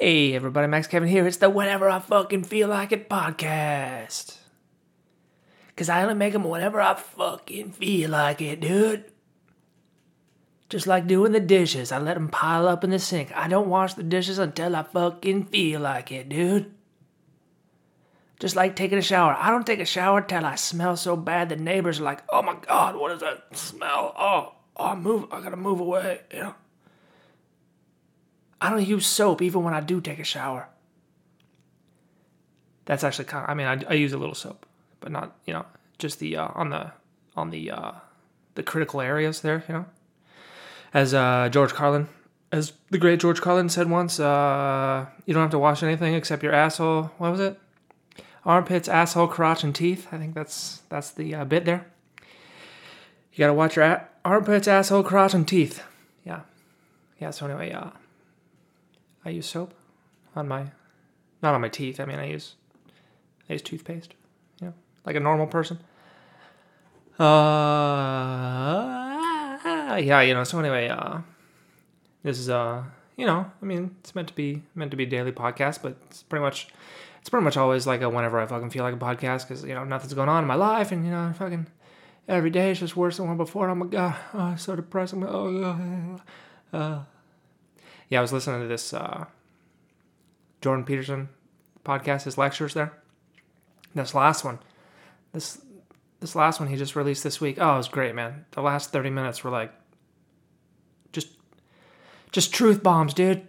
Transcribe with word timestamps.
Hey 0.00 0.32
everybody, 0.32 0.68
Max 0.68 0.86
Kevin 0.86 1.08
here. 1.08 1.26
It's 1.26 1.38
the 1.38 1.50
Whenever 1.50 1.90
I 1.90 1.98
Fucking 1.98 2.44
Feel 2.44 2.68
Like 2.68 2.92
It 2.92 3.08
podcast. 3.10 4.36
Cause 5.74 5.88
I 5.88 6.02
only 6.02 6.14
make 6.14 6.34
them 6.34 6.44
whenever 6.44 6.80
I 6.80 6.94
fucking 6.94 7.72
feel 7.72 8.10
like 8.10 8.40
it, 8.40 8.60
dude. 8.60 9.06
Just 10.68 10.86
like 10.86 11.08
doing 11.08 11.32
the 11.32 11.40
dishes, 11.40 11.90
I 11.90 11.98
let 11.98 12.14
them 12.14 12.28
pile 12.28 12.68
up 12.68 12.84
in 12.84 12.90
the 12.90 13.00
sink. 13.00 13.36
I 13.36 13.48
don't 13.48 13.68
wash 13.68 13.94
the 13.94 14.04
dishes 14.04 14.38
until 14.38 14.76
I 14.76 14.84
fucking 14.84 15.46
feel 15.46 15.80
like 15.80 16.12
it, 16.12 16.28
dude. 16.28 16.72
Just 18.38 18.54
like 18.54 18.76
taking 18.76 18.98
a 18.98 19.02
shower. 19.02 19.34
I 19.36 19.50
don't 19.50 19.66
take 19.66 19.80
a 19.80 19.84
shower 19.84 20.20
till 20.20 20.46
I 20.46 20.54
smell 20.54 20.96
so 20.96 21.16
bad 21.16 21.48
the 21.48 21.56
neighbors 21.56 21.98
are 21.98 22.04
like, 22.04 22.22
oh 22.28 22.42
my 22.42 22.54
god, 22.54 22.94
what 22.94 23.10
is 23.10 23.20
that 23.20 23.56
smell? 23.56 24.14
Oh, 24.16 24.54
oh, 24.76 24.94
move, 24.94 25.26
I 25.32 25.40
gotta 25.40 25.56
move 25.56 25.80
away, 25.80 26.20
you 26.32 26.38
know? 26.38 26.54
I 28.60 28.70
don't 28.70 28.86
use 28.86 29.06
soap 29.06 29.42
even 29.42 29.62
when 29.62 29.74
I 29.74 29.80
do 29.80 30.00
take 30.00 30.18
a 30.18 30.24
shower. 30.24 30.68
That's 32.86 33.04
actually 33.04 33.26
kind 33.26 33.44
of, 33.44 33.50
I 33.50 33.54
mean, 33.54 33.66
I, 33.66 33.92
I 33.92 33.94
use 33.94 34.12
a 34.12 34.18
little 34.18 34.34
soap, 34.34 34.66
but 35.00 35.12
not, 35.12 35.36
you 35.46 35.52
know, 35.52 35.66
just 35.98 36.18
the, 36.20 36.36
uh, 36.36 36.48
on 36.54 36.70
the, 36.70 36.92
on 37.36 37.50
the, 37.50 37.70
uh, 37.70 37.92
the 38.54 38.62
critical 38.62 39.00
areas 39.00 39.42
there, 39.42 39.62
you 39.68 39.74
know? 39.74 39.86
As, 40.94 41.12
uh, 41.12 41.48
George 41.50 41.74
Carlin, 41.74 42.08
as 42.50 42.72
the 42.90 42.98
great 42.98 43.20
George 43.20 43.40
Carlin 43.42 43.68
said 43.68 43.90
once, 43.90 44.18
uh, 44.18 45.06
you 45.26 45.34
don't 45.34 45.42
have 45.42 45.50
to 45.50 45.58
wash 45.58 45.82
anything 45.82 46.14
except 46.14 46.42
your 46.42 46.54
asshole. 46.54 47.10
What 47.18 47.32
was 47.32 47.40
it? 47.40 47.60
Armpits, 48.44 48.88
asshole, 48.88 49.28
crotch, 49.28 49.62
and 49.62 49.74
teeth. 49.74 50.08
I 50.10 50.16
think 50.16 50.34
that's, 50.34 50.80
that's 50.88 51.10
the 51.10 51.34
uh, 51.34 51.44
bit 51.44 51.66
there. 51.66 51.86
You 53.32 53.38
gotta 53.38 53.52
watch 53.52 53.76
your 53.76 53.84
a- 53.84 54.08
armpits, 54.24 54.66
asshole, 54.66 55.02
crotch, 55.02 55.34
and 55.34 55.46
teeth. 55.46 55.82
Yeah. 56.24 56.40
Yeah, 57.20 57.30
so 57.32 57.46
anyway, 57.46 57.72
uh, 57.72 57.90
I 59.24 59.30
use 59.30 59.46
soap 59.46 59.74
on 60.36 60.48
my, 60.48 60.66
not 61.42 61.54
on 61.54 61.60
my 61.60 61.68
teeth. 61.68 62.00
I 62.00 62.04
mean, 62.04 62.18
I 62.18 62.26
use, 62.28 62.54
I 63.48 63.54
use 63.54 63.62
toothpaste. 63.62 64.14
You 64.60 64.68
know, 64.68 64.74
like 65.04 65.16
a 65.16 65.20
normal 65.20 65.46
person. 65.46 65.78
Uh, 67.18 67.24
yeah, 69.98 70.20
you 70.20 70.34
know. 70.34 70.44
So 70.44 70.60
anyway, 70.60 70.88
uh, 70.88 71.18
this 72.22 72.38
is 72.38 72.48
uh, 72.48 72.84
you 73.16 73.26
know, 73.26 73.50
I 73.60 73.64
mean, 73.64 73.96
it's 74.00 74.14
meant 74.14 74.28
to 74.28 74.34
be 74.34 74.62
meant 74.76 74.92
to 74.92 74.96
be 74.96 75.02
a 75.02 75.08
daily 75.08 75.32
podcast, 75.32 75.82
but 75.82 75.96
it's 76.06 76.22
pretty 76.22 76.44
much, 76.44 76.68
it's 77.20 77.28
pretty 77.28 77.42
much 77.42 77.56
always 77.56 77.88
like 77.88 78.02
a 78.02 78.08
whenever 78.08 78.38
I 78.38 78.46
fucking 78.46 78.70
feel 78.70 78.84
like 78.84 78.94
a 78.94 78.98
podcast 78.98 79.48
because 79.48 79.64
you 79.64 79.74
know 79.74 79.82
nothing's 79.82 80.14
going 80.14 80.28
on 80.28 80.44
in 80.44 80.48
my 80.48 80.54
life, 80.54 80.92
and 80.92 81.04
you 81.04 81.10
know, 81.10 81.32
fucking 81.36 81.66
every 82.28 82.50
day 82.50 82.70
is 82.70 82.78
just 82.78 82.96
worse 82.96 83.16
than 83.16 83.26
one 83.26 83.36
before. 83.36 83.68
Oh 83.68 83.74
my 83.74 83.86
god, 83.86 84.14
oh, 84.34 84.54
so 84.56 84.76
depressing. 84.76 85.24
Oh 85.26 85.60
god. 85.60 86.20
Uh, 86.72 87.02
yeah, 88.08 88.18
I 88.18 88.22
was 88.22 88.32
listening 88.32 88.62
to 88.62 88.68
this 88.68 88.92
uh, 88.92 89.26
Jordan 90.60 90.84
Peterson 90.84 91.28
podcast, 91.84 92.24
his 92.24 92.38
lectures 92.38 92.74
there. 92.74 92.92
This 93.94 94.14
last 94.14 94.44
one, 94.44 94.58
this 95.32 95.60
this 96.20 96.34
last 96.34 96.60
one 96.60 96.68
he 96.68 96.76
just 96.76 96.96
released 96.96 97.24
this 97.24 97.40
week. 97.40 97.58
Oh, 97.60 97.74
it 97.74 97.78
was 97.78 97.88
great, 97.88 98.14
man. 98.14 98.44
The 98.52 98.62
last 98.62 98.92
thirty 98.92 99.10
minutes 99.10 99.44
were 99.44 99.50
like 99.50 99.72
just 101.12 101.28
just 102.32 102.52
truth 102.52 102.82
bombs, 102.82 103.14
dude. 103.14 103.46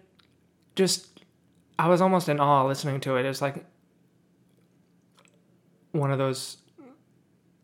Just 0.76 1.23
I 1.78 1.88
was 1.88 2.02
almost 2.02 2.30
in 2.30 2.40
awe 2.40 2.66
listening 2.66 3.00
to 3.02 3.18
it. 3.18 3.26
It 3.26 3.30
was 3.30 3.42
like 3.42 3.66
one 5.92 6.12
of 6.12 6.18
those 6.18 6.58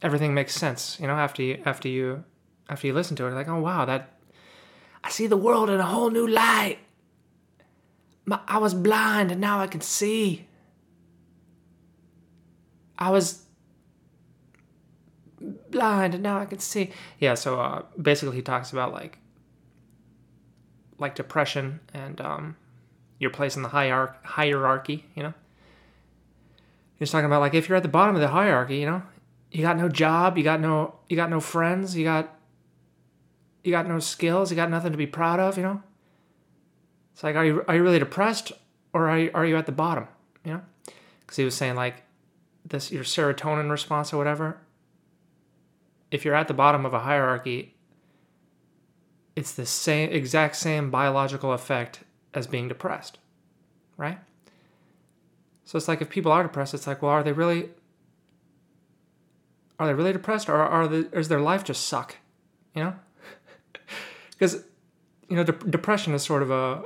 everything 0.02 0.34
makes 0.34 0.54
sense, 0.54 0.98
you 1.00 1.08
know, 1.08 1.14
after 1.14 1.42
you 1.42 1.62
after 1.66 1.88
you 1.88 2.24
after 2.70 2.88
you 2.88 2.94
listen 2.94 3.16
to 3.18 3.26
it. 3.26 3.34
Like, 3.34 3.48
oh 3.48 3.60
wow, 3.60 3.86
that 3.86 4.15
I 5.06 5.10
see 5.10 5.28
the 5.28 5.38
world 5.38 5.70
in 5.70 5.80
a 5.80 5.86
whole 5.86 6.10
new 6.10 6.28
light. 6.28 6.80
My, 8.26 8.40
I 8.48 8.58
was 8.58 8.74
blind 8.74 9.32
and 9.32 9.40
now 9.40 9.60
I 9.60 9.68
can 9.68 9.82
see. 9.82 10.48
I 12.98 13.12
was 13.12 13.46
blind 15.70 16.16
and 16.16 16.24
now 16.24 16.40
I 16.40 16.46
can 16.46 16.58
see. 16.58 16.90
Yeah, 17.20 17.36
so 17.36 17.62
uh, 17.62 17.84
basically 18.02 18.36
he 18.36 18.42
talks 18.42 18.72
about 18.72 18.94
like 18.94 19.20
like 20.98 21.14
depression 21.14 21.82
and 21.94 22.20
um, 22.20 22.56
your 23.20 23.30
place 23.30 23.56
in 23.56 23.62
the 23.62 23.70
hierarchy, 23.70 24.18
hierarchy, 24.24 25.06
you 25.14 25.22
know. 25.22 25.34
He's 26.96 27.12
talking 27.12 27.28
about 27.28 27.42
like 27.42 27.54
if 27.54 27.70
you're 27.70 27.76
at 27.76 27.84
the 27.84 27.90
bottom 27.90 28.16
of 28.16 28.22
the 28.22 28.30
hierarchy, 28.30 28.78
you 28.78 28.88
know, 28.88 29.04
you 29.52 29.62
got 29.62 29.78
no 29.78 29.88
job, 29.88 30.36
you 30.36 30.44
got 30.44 30.60
no 30.60 30.96
you 31.10 31.16
got 31.16 31.30
no 31.30 31.40
friends, 31.40 31.96
you 31.96 32.06
got 32.06 32.35
you 33.66 33.72
got 33.72 33.88
no 33.88 34.00
skills, 34.00 34.52
you 34.52 34.56
got 34.56 34.70
nothing 34.70 34.92
to 34.92 34.98
be 34.98 35.08
proud 35.08 35.40
of, 35.40 35.58
you 35.58 35.64
know? 35.64 35.82
It's 37.14 37.24
like, 37.24 37.36
are 37.36 37.46
you, 37.46 37.66
are 37.68 37.76
you 37.76 37.84
really 37.84 38.00
depressed 38.00 38.52
or 38.94 39.10
are 39.10 39.18
you, 39.18 39.32
are 39.34 39.46
you 39.46 39.58
at 39.58 39.66
the 39.66 39.72
bottom, 39.72 40.08
you 40.44 40.54
know? 40.54 40.62
Because 41.22 41.38
he 41.38 41.44
was 41.44 41.56
saying, 41.56 41.76
like, 41.76 42.04
this, 42.64 42.92
your 42.92 43.04
serotonin 43.04 43.70
response 43.72 44.14
or 44.14 44.18
whatever, 44.18 44.60
if 46.12 46.24
you're 46.24 46.36
at 46.36 46.48
the 46.48 46.54
bottom 46.54 46.86
of 46.86 46.94
a 46.94 47.00
hierarchy, 47.00 47.76
it's 49.36 49.54
the 49.54 49.66
same, 49.66 50.12
exact 50.12 50.56
same 50.56 50.92
biological 50.92 51.52
effect 51.52 52.02
as 52.34 52.48
being 52.48 52.68
depressed, 52.68 53.18
right? 53.98 54.20
So 55.64 55.78
it's 55.78 55.88
like 55.88 56.02
if 56.02 56.10
people 56.10 56.32
are 56.32 56.44
depressed, 56.44 56.74
it's 56.74 56.86
like, 56.86 57.02
well, 57.02 57.12
are 57.12 57.24
they 57.24 57.34
really, 57.34 57.70
are 59.80 59.88
they 59.88 59.94
really 59.94 60.14
depressed 60.14 60.50
or 60.50 60.56
are 60.56 60.88
they, 60.88 61.08
or 61.12 61.20
is 61.20 61.28
their 61.28 61.42
life 61.42 61.64
just 61.64 61.88
suck, 61.88 62.18
you 62.76 62.84
know? 62.84 62.96
Because 64.38 64.64
you 65.30 65.36
know 65.36 65.44
de- 65.44 65.70
depression 65.70 66.14
is 66.14 66.24
sort 66.24 66.42
of 66.44 66.52
a 66.52 66.84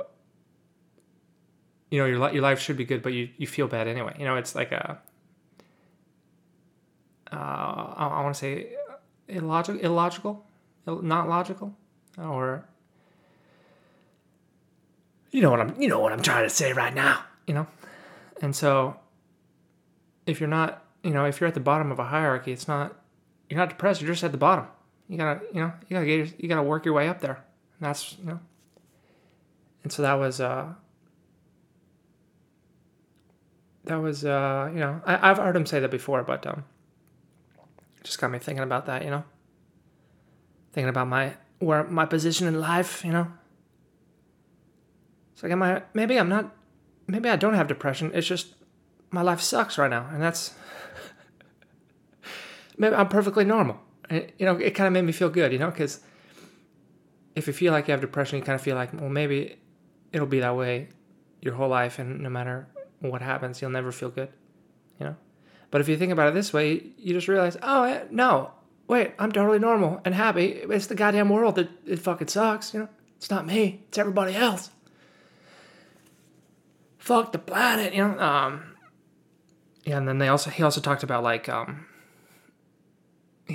you 1.90 1.98
know 1.98 2.06
your 2.06 2.32
your 2.32 2.42
life 2.42 2.60
should 2.60 2.76
be 2.76 2.84
good 2.84 3.02
but 3.02 3.12
you 3.12 3.28
you 3.36 3.46
feel 3.46 3.68
bad 3.68 3.88
anyway. 3.88 4.14
You 4.18 4.24
know 4.24 4.36
it's 4.36 4.54
like 4.54 4.72
a 4.72 4.98
uh, 7.32 7.36
I, 7.36 8.06
I 8.06 8.22
want 8.22 8.34
to 8.34 8.38
say 8.38 8.72
illogical? 9.28 9.80
Illogical 9.82 10.44
not 10.86 11.28
logical? 11.28 11.76
Or 12.18 12.64
you 15.30 15.42
know 15.42 15.50
what 15.50 15.60
I'm 15.60 15.80
you 15.80 15.88
know 15.88 16.00
what 16.00 16.12
I'm 16.12 16.22
trying 16.22 16.44
to 16.44 16.50
say 16.50 16.72
right 16.72 16.94
now. 16.94 17.24
You 17.46 17.54
know? 17.54 17.66
And 18.42 18.54
so 18.54 18.96
if 20.26 20.40
you're 20.40 20.48
not 20.48 20.84
you 21.02 21.10
know 21.10 21.24
if 21.24 21.40
you're 21.40 21.48
at 21.48 21.54
the 21.54 21.60
bottom 21.60 21.90
of 21.92 21.98
a 21.98 22.04
hierarchy 22.04 22.52
it's 22.52 22.68
not 22.68 22.96
you're 23.48 23.58
not 23.58 23.68
depressed 23.68 24.00
you're 24.00 24.10
just 24.10 24.24
at 24.24 24.32
the 24.32 24.38
bottom 24.38 24.66
you 25.10 25.16
gotta 25.16 25.40
you 25.52 25.60
know 25.60 25.72
you 25.88 25.96
gotta 25.96 26.06
get 26.06 26.40
you 26.40 26.48
gotta 26.48 26.62
work 26.62 26.84
your 26.84 26.94
way 26.94 27.08
up 27.08 27.20
there. 27.20 27.44
And 27.78 27.88
that's 27.88 28.16
you 28.16 28.26
know. 28.26 28.38
And 29.82 29.92
so 29.92 30.02
that 30.02 30.14
was 30.14 30.40
uh 30.40 30.72
that 33.84 33.96
was 33.96 34.24
uh 34.24 34.70
you 34.72 34.78
know 34.78 35.02
I, 35.04 35.30
i've 35.30 35.38
heard 35.38 35.56
him 35.56 35.66
say 35.66 35.80
that 35.80 35.90
before 35.90 36.22
but 36.22 36.46
um 36.46 36.64
just 38.04 38.20
got 38.20 38.30
me 38.30 38.38
thinking 38.38 38.62
about 38.62 38.86
that 38.86 39.02
you 39.04 39.10
know. 39.10 39.24
Thinking 40.72 40.88
about 40.88 41.08
my 41.08 41.34
where 41.58 41.82
my 41.82 42.06
position 42.06 42.46
in 42.46 42.60
life 42.60 43.04
you 43.04 43.10
know. 43.10 43.26
It's 45.32 45.42
like 45.42 45.50
am 45.50 45.62
i 45.64 45.82
maybe 45.92 46.20
i'm 46.20 46.28
not 46.28 46.54
maybe 47.08 47.28
i 47.28 47.34
don't 47.34 47.54
have 47.54 47.66
depression. 47.66 48.12
It's 48.14 48.28
just 48.28 48.54
my 49.10 49.22
life 49.22 49.40
sucks 49.40 49.76
right 49.76 49.90
now 49.90 50.08
and 50.12 50.22
that's 50.22 50.54
maybe 52.78 52.94
i'm 52.94 53.08
perfectly 53.08 53.44
normal 53.44 53.80
and, 54.10 54.30
you 54.38 54.44
know, 54.44 54.56
it 54.56 54.72
kind 54.72 54.86
of 54.88 54.92
made 54.92 55.02
me 55.02 55.12
feel 55.12 55.30
good, 55.30 55.52
you 55.52 55.58
know, 55.58 55.70
because 55.70 56.00
if 57.34 57.46
you 57.46 57.52
feel 57.52 57.72
like 57.72 57.88
you 57.88 57.92
have 57.92 58.00
depression, 58.00 58.38
you 58.38 58.44
kind 58.44 58.56
of 58.56 58.60
feel 58.60 58.76
like, 58.76 58.92
well, 58.92 59.08
maybe 59.08 59.56
it'll 60.12 60.26
be 60.26 60.40
that 60.40 60.56
way 60.56 60.88
your 61.40 61.54
whole 61.54 61.68
life, 61.68 61.98
and 61.98 62.20
no 62.20 62.28
matter 62.28 62.68
what 62.98 63.22
happens, 63.22 63.62
you'll 63.62 63.70
never 63.70 63.92
feel 63.92 64.10
good, 64.10 64.28
you 64.98 65.06
know. 65.06 65.16
But 65.70 65.80
if 65.80 65.88
you 65.88 65.96
think 65.96 66.12
about 66.12 66.28
it 66.28 66.34
this 66.34 66.52
way, 66.52 66.92
you 66.98 67.14
just 67.14 67.28
realize, 67.28 67.56
oh 67.62 68.02
no, 68.10 68.50
wait, 68.88 69.12
I'm 69.18 69.32
totally 69.32 69.58
normal 69.58 70.00
and 70.04 70.14
happy. 70.14 70.48
It's 70.48 70.88
the 70.88 70.96
goddamn 70.96 71.28
world 71.28 71.54
that 71.54 71.70
it 71.86 72.00
fucking 72.00 72.28
sucks, 72.28 72.74
you 72.74 72.80
know. 72.80 72.88
It's 73.16 73.30
not 73.30 73.46
me. 73.46 73.84
It's 73.88 73.98
everybody 73.98 74.34
else. 74.34 74.70
Fuck 76.98 77.32
the 77.32 77.38
planet, 77.38 77.94
you 77.94 78.06
know. 78.06 78.18
Um. 78.18 78.76
Yeah, 79.84 79.98
and 79.98 80.08
then 80.08 80.18
they 80.18 80.28
also 80.28 80.50
he 80.50 80.62
also 80.62 80.80
talked 80.80 81.02
about 81.02 81.22
like 81.22 81.48
um 81.48 81.86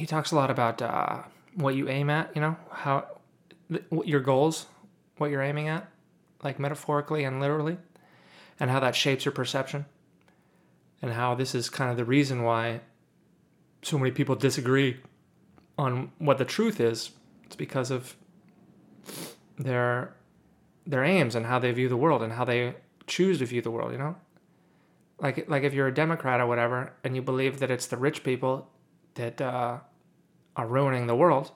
he 0.05 0.07
talks 0.07 0.31
a 0.31 0.35
lot 0.35 0.51
about 0.51 0.83
uh, 0.83 1.23
what 1.55 1.73
you 1.73 1.89
aim 1.89 2.11
at, 2.11 2.29
you 2.35 2.39
know, 2.39 2.55
how 2.69 3.07
what 3.89 4.07
your 4.07 4.19
goals, 4.19 4.67
what 5.17 5.31
you're 5.31 5.41
aiming 5.41 5.67
at, 5.67 5.89
like 6.43 6.59
metaphorically 6.59 7.23
and 7.23 7.39
literally, 7.39 7.75
and 8.59 8.69
how 8.69 8.79
that 8.79 8.95
shapes 8.95 9.25
your 9.25 9.31
perception, 9.31 9.83
and 11.01 11.11
how 11.11 11.33
this 11.33 11.55
is 11.55 11.71
kind 11.71 11.89
of 11.89 11.97
the 11.97 12.05
reason 12.05 12.43
why 12.43 12.81
so 13.81 13.97
many 13.97 14.11
people 14.11 14.35
disagree 14.35 14.99
on 15.75 16.11
what 16.19 16.37
the 16.37 16.45
truth 16.45 16.79
is. 16.79 17.09
It's 17.45 17.55
because 17.55 17.89
of 17.89 18.15
their 19.57 20.13
their 20.85 21.03
aims 21.03 21.33
and 21.33 21.47
how 21.47 21.57
they 21.57 21.71
view 21.71 21.89
the 21.89 21.97
world 21.97 22.21
and 22.21 22.33
how 22.33 22.45
they 22.45 22.75
choose 23.07 23.39
to 23.39 23.45
view 23.47 23.63
the 23.63 23.71
world, 23.71 23.91
you 23.91 23.97
know? 23.97 24.15
Like 25.19 25.49
like 25.49 25.63
if 25.63 25.73
you're 25.73 25.87
a 25.87 25.93
Democrat 25.95 26.39
or 26.39 26.45
whatever 26.45 26.93
and 27.03 27.15
you 27.15 27.23
believe 27.23 27.57
that 27.57 27.71
it's 27.71 27.87
the 27.87 27.97
rich 27.97 28.23
people 28.23 28.69
that 29.15 29.41
uh, 29.41 29.79
are 30.55 30.67
ruining 30.67 31.07
the 31.07 31.15
world, 31.15 31.51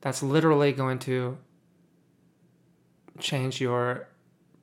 that's 0.00 0.22
literally 0.22 0.72
going 0.72 0.98
to 1.00 1.38
change 3.18 3.60
your 3.60 4.08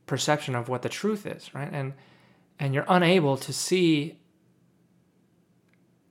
perception 0.05 0.55
of 0.55 0.69
what 0.69 0.81
the 0.81 0.89
truth 0.89 1.25
is, 1.25 1.53
right? 1.53 1.69
And 1.71 1.93
and 2.59 2.73
you're 2.73 2.85
unable 2.87 3.37
to 3.37 3.53
see 3.53 4.19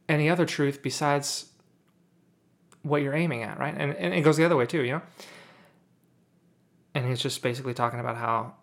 any 0.08 0.30
other 0.30 0.46
truth 0.46 0.80
besides 0.80 1.46
what 2.82 3.02
you're 3.02 3.14
aiming 3.14 3.42
at, 3.42 3.58
right? 3.58 3.74
And, 3.76 3.96
and 3.96 4.14
it 4.14 4.20
goes 4.20 4.36
the 4.36 4.44
other 4.44 4.56
way 4.56 4.66
too, 4.66 4.84
you 4.84 4.92
know? 4.92 5.02
And 6.94 7.04
he's 7.06 7.20
just 7.20 7.42
basically 7.42 7.74
talking 7.74 7.98
about 7.98 8.16
how 8.16 8.54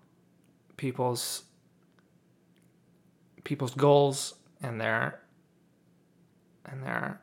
people's 0.77 1.43
people's 3.43 3.73
goals 3.75 4.35
and 4.61 4.79
their 4.79 5.19
and 6.65 6.81
their 6.81 7.19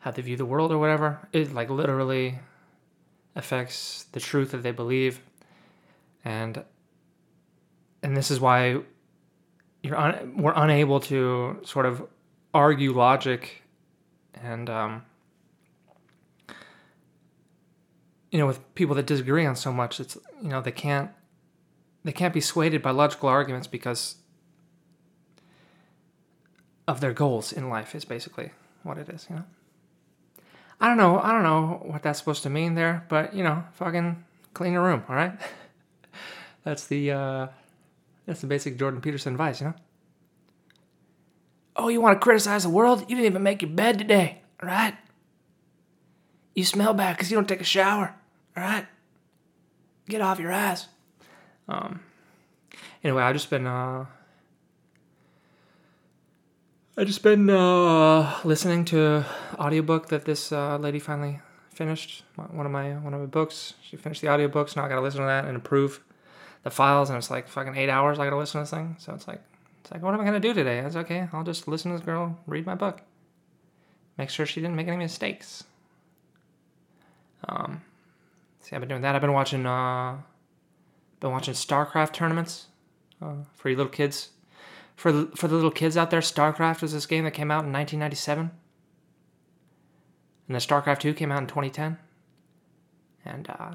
how 0.00 0.10
they 0.10 0.22
view 0.22 0.36
the 0.36 0.44
world 0.44 0.72
or 0.72 0.78
whatever, 0.78 1.28
it 1.32 1.52
like 1.52 1.70
literally 1.70 2.38
affects 3.34 4.04
the 4.12 4.20
truth 4.20 4.52
that 4.52 4.62
they 4.62 4.70
believe. 4.70 5.20
And 6.24 6.64
and 8.02 8.16
this 8.16 8.30
is 8.30 8.40
why 8.40 8.80
you're 9.82 9.96
un- 9.96 10.36
we're 10.36 10.52
unable 10.54 11.00
to 11.00 11.58
sort 11.64 11.86
of 11.86 12.06
argue 12.54 12.92
logic 12.92 13.62
and 14.34 14.70
um, 14.70 15.02
you 18.30 18.38
know 18.38 18.46
with 18.46 18.74
people 18.74 18.94
that 18.94 19.06
disagree 19.06 19.46
on 19.46 19.56
so 19.56 19.72
much 19.72 20.00
it's 20.00 20.16
you 20.42 20.48
know 20.48 20.60
they 20.60 20.72
can't 20.72 21.10
they 22.04 22.12
can't 22.12 22.34
be 22.34 22.40
swayed 22.40 22.80
by 22.82 22.90
logical 22.90 23.28
arguments 23.28 23.66
because 23.66 24.16
of 26.86 27.00
their 27.00 27.12
goals 27.12 27.52
in 27.52 27.68
life 27.68 27.94
is 27.94 28.04
basically 28.04 28.50
what 28.82 28.98
it 28.98 29.08
is 29.08 29.26
you 29.28 29.36
know 29.36 29.44
i 30.80 30.88
don't 30.88 30.96
know 30.96 31.18
i 31.20 31.32
don't 31.32 31.42
know 31.42 31.82
what 31.84 32.02
that's 32.02 32.18
supposed 32.18 32.42
to 32.42 32.50
mean 32.50 32.74
there 32.74 33.04
but 33.08 33.34
you 33.34 33.42
know 33.42 33.64
fucking 33.72 34.24
clean 34.54 34.72
your 34.72 34.82
room 34.82 35.02
all 35.08 35.14
right 35.14 35.38
that's 36.64 36.86
the 36.86 37.12
uh 37.12 37.48
that's 38.28 38.42
the 38.42 38.46
basic 38.46 38.78
Jordan 38.78 39.00
Peterson 39.00 39.32
advice, 39.32 39.62
you 39.62 39.68
know? 39.68 39.74
Oh, 41.74 41.88
you 41.88 42.02
want 42.02 42.20
to 42.20 42.22
criticize 42.22 42.62
the 42.62 42.68
world? 42.68 43.00
You 43.08 43.16
didn't 43.16 43.24
even 43.24 43.42
make 43.42 43.62
your 43.62 43.70
bed 43.70 43.98
today, 43.98 44.42
all 44.62 44.68
right? 44.68 44.94
You 46.54 46.62
smell 46.64 46.92
bad 46.92 47.16
because 47.16 47.30
you 47.30 47.36
don't 47.36 47.48
take 47.48 47.62
a 47.62 47.64
shower, 47.64 48.14
all 48.54 48.62
right? 48.62 48.86
Get 50.10 50.20
off 50.20 50.38
your 50.38 50.52
ass. 50.52 50.88
Um. 51.68 52.00
Anyway, 53.02 53.22
I've 53.22 53.34
just 53.34 53.48
been 53.48 53.66
uh. 53.66 54.04
I 56.98 57.04
just 57.04 57.22
been 57.22 57.48
uh 57.48 58.40
listening 58.42 58.84
to 58.86 59.24
audiobook 59.54 60.08
that 60.08 60.24
this 60.24 60.50
uh, 60.50 60.78
lady 60.78 60.98
finally 60.98 61.38
finished. 61.72 62.24
One 62.34 62.66
of 62.66 62.72
my 62.72 62.94
one 62.94 63.14
of 63.14 63.20
my 63.20 63.26
books. 63.26 63.74
She 63.80 63.96
finished 63.96 64.20
the 64.20 64.26
audiobooks. 64.26 64.74
Now 64.74 64.84
I 64.84 64.88
gotta 64.88 65.00
listen 65.00 65.20
to 65.20 65.26
that 65.28 65.44
and 65.44 65.56
approve 65.56 66.00
the 66.64 66.70
files, 66.70 67.08
and 67.08 67.16
it's 67.16 67.30
like 67.30 67.46
fucking 67.46 67.76
eight 67.76 67.88
hours 67.88 68.18
I 68.18 68.24
gotta 68.24 68.36
listen 68.36 68.58
to 68.58 68.62
this 68.62 68.70
thing. 68.70 68.96
So 68.98 69.14
it's 69.14 69.28
like, 69.28 69.40
it's 69.80 69.92
like, 69.92 70.02
what 70.02 70.12
am 70.12 70.20
I 70.20 70.24
gonna 70.24 70.40
do 70.40 70.52
today? 70.52 70.80
It's 70.80 70.96
okay. 70.96 71.28
I'll 71.32 71.44
just 71.44 71.68
listen 71.68 71.92
to 71.92 71.98
this 71.98 72.04
girl 72.04 72.36
read 72.48 72.66
my 72.66 72.74
book. 72.74 73.00
Make 74.16 74.28
sure 74.28 74.44
she 74.44 74.60
didn't 74.60 74.74
make 74.74 74.88
any 74.88 74.96
mistakes. 74.96 75.62
Um, 77.48 77.80
see, 78.58 78.74
I've 78.74 78.80
been 78.80 78.88
doing 78.88 79.02
that. 79.02 79.14
I've 79.14 79.20
been 79.20 79.32
watching, 79.32 79.66
uh, 79.66 80.16
been 81.20 81.30
watching 81.30 81.54
StarCraft 81.54 82.12
tournaments 82.12 82.66
uh, 83.22 83.34
for 83.54 83.68
you 83.68 83.76
little 83.76 83.92
kids. 83.92 84.30
For 84.98 85.12
the, 85.12 85.26
for 85.36 85.46
the 85.46 85.54
little 85.54 85.70
kids 85.70 85.96
out 85.96 86.10
there, 86.10 86.18
StarCraft 86.18 86.82
was 86.82 86.92
this 86.92 87.06
game 87.06 87.22
that 87.22 87.30
came 87.30 87.52
out 87.52 87.64
in 87.64 87.72
1997. 87.72 88.50
And 90.48 90.54
then 90.54 90.60
StarCraft 90.60 90.98
2 90.98 91.14
came 91.14 91.30
out 91.30 91.40
in 91.40 91.46
2010. 91.46 91.96
And 93.24 93.48
uh, 93.48 93.74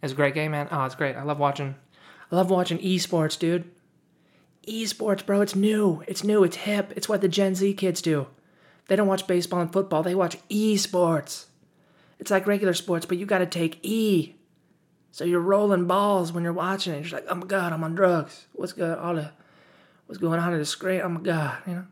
it's 0.00 0.12
a 0.12 0.16
great 0.16 0.32
game, 0.32 0.52
man. 0.52 0.68
Oh, 0.70 0.84
it's 0.84 0.94
great. 0.94 1.16
I 1.16 1.24
love 1.24 1.40
watching 1.40 1.74
I 2.30 2.36
love 2.36 2.50
watching 2.50 2.78
esports, 2.78 3.36
dude. 3.36 3.68
Esports, 4.68 5.26
bro, 5.26 5.40
it's 5.40 5.56
new. 5.56 6.04
It's 6.06 6.22
new. 6.22 6.44
It's 6.44 6.54
hip. 6.54 6.92
It's 6.94 7.08
what 7.08 7.20
the 7.20 7.26
Gen 7.26 7.56
Z 7.56 7.74
kids 7.74 8.00
do. 8.00 8.28
They 8.86 8.94
don't 8.94 9.08
watch 9.08 9.26
baseball 9.26 9.60
and 9.60 9.72
football, 9.72 10.04
they 10.04 10.14
watch 10.14 10.38
esports. 10.48 11.46
It's 12.20 12.30
like 12.30 12.46
regular 12.46 12.74
sports, 12.74 13.06
but 13.06 13.18
you 13.18 13.26
gotta 13.26 13.44
take 13.44 13.80
E. 13.82 14.36
So 15.10 15.24
you're 15.24 15.40
rolling 15.40 15.86
balls 15.86 16.32
when 16.32 16.44
you're 16.44 16.52
watching 16.52 16.94
it. 16.94 17.10
You're 17.10 17.18
like, 17.18 17.28
oh 17.28 17.34
my 17.34 17.46
god, 17.46 17.72
I'm 17.72 17.82
on 17.82 17.96
drugs. 17.96 18.46
What's 18.52 18.72
good? 18.72 18.96
All 18.98 19.16
the 19.16 19.32
what's 20.06 20.18
going 20.18 20.38
on 20.38 20.52
in 20.52 20.58
the 20.58 20.64
screen? 20.64 21.00
Oh 21.02 21.08
my 21.08 21.20
god, 21.20 21.58
you 21.66 21.74
know. 21.74 21.86